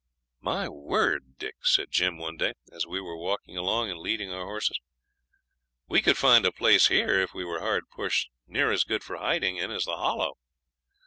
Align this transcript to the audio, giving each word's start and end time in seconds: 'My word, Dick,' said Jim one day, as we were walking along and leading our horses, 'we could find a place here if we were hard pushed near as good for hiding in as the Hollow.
'My 0.39 0.67
word, 0.67 1.37
Dick,' 1.37 1.63
said 1.63 1.91
Jim 1.91 2.17
one 2.17 2.35
day, 2.35 2.53
as 2.71 2.87
we 2.87 2.99
were 2.99 3.15
walking 3.15 3.55
along 3.55 3.91
and 3.91 3.99
leading 3.99 4.33
our 4.33 4.45
horses, 4.45 4.79
'we 5.87 6.01
could 6.01 6.17
find 6.17 6.43
a 6.43 6.51
place 6.51 6.87
here 6.87 7.21
if 7.21 7.35
we 7.35 7.45
were 7.45 7.59
hard 7.59 7.83
pushed 7.91 8.31
near 8.47 8.71
as 8.71 8.83
good 8.83 9.03
for 9.03 9.17
hiding 9.17 9.57
in 9.57 9.69
as 9.69 9.83
the 9.83 9.95
Hollow. 9.95 10.37